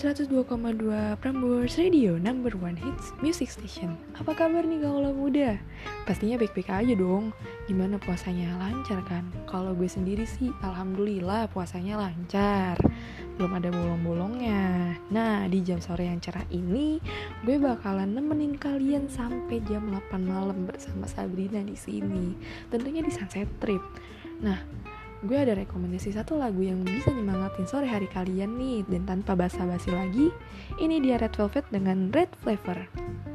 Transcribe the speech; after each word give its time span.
102,2 0.00 0.32
Prambors 1.20 1.76
Radio 1.76 2.16
Number 2.16 2.56
One 2.56 2.72
Hits 2.72 3.12
Music 3.20 3.52
Station 3.52 4.00
Apa 4.16 4.32
kabar 4.32 4.64
nih 4.64 4.80
kalau 4.80 5.12
muda? 5.12 5.60
Pastinya 6.08 6.40
baik-baik 6.40 6.72
aja 6.72 6.96
dong 6.96 7.36
Gimana 7.68 8.00
puasanya? 8.00 8.56
Lancar 8.56 9.04
kan? 9.04 9.28
Kalau 9.44 9.76
gue 9.76 9.84
sendiri 9.84 10.24
sih 10.24 10.48
Alhamdulillah 10.64 11.52
puasanya 11.52 12.00
lancar 12.00 12.80
Belum 13.36 13.52
ada 13.52 13.68
bolong-bolongnya 13.68 14.96
Nah 15.12 15.44
di 15.52 15.60
jam 15.60 15.84
sore 15.84 16.08
yang 16.08 16.16
cerah 16.16 16.48
ini 16.48 16.96
Gue 17.44 17.60
bakalan 17.60 18.16
nemenin 18.16 18.56
kalian 18.56 19.04
sampai 19.04 19.60
jam 19.68 19.84
8 19.84 20.16
malam 20.16 20.64
bersama 20.64 21.04
Sabrina 21.04 21.60
di 21.60 21.76
sini 21.76 22.40
Tentunya 22.72 23.04
di 23.04 23.12
Sunset 23.12 23.52
Trip 23.60 23.84
Nah 24.40 24.79
gue 25.20 25.36
ada 25.36 25.52
rekomendasi 25.52 26.16
satu 26.16 26.40
lagu 26.40 26.64
yang 26.64 26.80
bisa 26.80 27.12
nyemangatin 27.12 27.68
sore 27.68 27.86
hari 27.86 28.08
kalian 28.08 28.56
nih. 28.56 28.84
Dan 28.88 29.04
tanpa 29.04 29.36
basa-basi 29.36 29.92
lagi 29.92 30.32
ini 30.80 31.00
dia 31.00 31.20
Red 31.20 31.36
Velvet 31.36 31.66
dengan 31.68 32.08
Red 32.10 32.32
Flavor 32.40 33.29